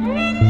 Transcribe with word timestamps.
Música 0.00 0.45